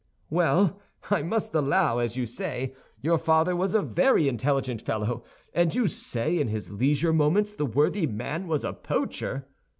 [0.31, 0.81] "Well,
[1.11, 5.23] I must allow, as you say, your father was a very intelligent fellow.
[5.53, 9.45] And you say in his leisure moments the worthy man was a poacher?"